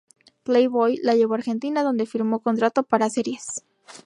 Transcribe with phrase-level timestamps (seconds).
[0.41, 3.63] Playboy la llevó a Argentina, donde firmó contrato para series.